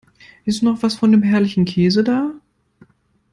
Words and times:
Ist 0.45 0.63
noch 0.63 0.81
was 0.81 0.95
von 0.95 1.11
dem 1.11 1.21
herrlichen 1.21 1.63
Käse 1.65 2.03
da? 2.03 2.31